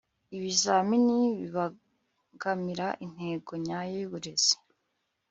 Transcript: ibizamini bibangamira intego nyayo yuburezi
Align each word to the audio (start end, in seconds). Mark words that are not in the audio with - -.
ibizamini 0.37 1.19
bibangamira 1.39 2.87
intego 3.05 3.51
nyayo 3.65 3.93
yuburezi 4.01 4.55